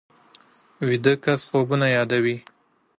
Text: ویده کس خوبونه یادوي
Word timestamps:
ویده 0.87 1.13
کس 1.25 1.41
خوبونه 1.49 1.87
یادوي 1.97 2.35